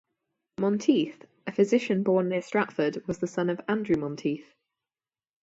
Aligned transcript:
Monteith, 0.59 1.27
a 1.45 1.51
physician 1.51 2.01
born 2.01 2.27
near 2.29 2.41
Stratford, 2.41 3.05
was 3.05 3.19
the 3.19 3.27
son 3.27 3.51
of 3.51 3.61
Andrew 3.67 3.97
Monteith. 3.97 4.55